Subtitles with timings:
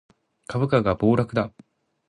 [0.47, 1.51] 株価が暴落だ